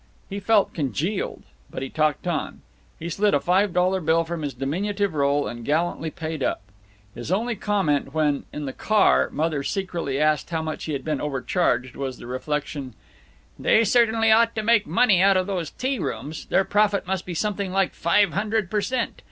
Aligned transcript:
He 0.31 0.39
felt 0.39 0.73
congealed, 0.73 1.43
but 1.69 1.83
he 1.83 1.89
talked 1.91 2.25
on. 2.25 2.63
He 2.97 3.07
slid 3.07 3.35
a 3.35 3.39
five 3.39 3.71
dollar 3.71 4.01
bill 4.01 4.23
from 4.23 4.41
his 4.41 4.55
diminutive 4.55 5.13
roll 5.13 5.47
and 5.47 5.63
gallantly 5.63 6.09
paid 6.09 6.41
up. 6.41 6.61
His 7.13 7.31
only 7.31 7.55
comment 7.55 8.11
when, 8.11 8.45
in 8.51 8.65
the 8.65 8.73
car, 8.73 9.29
Mother 9.31 9.61
secretly 9.61 10.19
asked 10.19 10.49
how 10.49 10.63
much 10.63 10.85
he 10.85 10.93
had 10.93 11.03
been 11.05 11.21
overcharged, 11.21 11.95
was 11.95 12.17
the 12.17 12.25
reflection, 12.25 12.95
"They 13.59 13.83
certainly 13.83 14.31
ought 14.31 14.55
to 14.55 14.63
make 14.63 14.87
money 14.87 15.21
out 15.21 15.37
of 15.37 15.45
those 15.45 15.69
tea 15.69 15.99
rooms. 15.99 16.45
Their 16.47 16.63
profit 16.65 17.05
must 17.05 17.27
be 17.27 17.35
something 17.35 17.71
like 17.71 17.93
five 17.93 18.33
hundred 18.33 18.71
per 18.71 18.81
cent. 18.81 19.13